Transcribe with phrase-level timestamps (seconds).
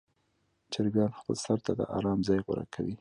[0.71, 2.95] چرګان خپل سر ته د آرام ځای غوره کوي.